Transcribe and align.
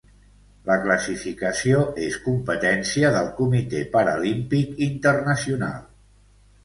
La 0.69 0.75
classificació 0.85 1.83
és 2.07 2.17
competència 2.27 3.11
del 3.17 3.29
Comitè 3.43 3.83
Paralímpic 3.97 4.83
Internacional. 4.91 5.81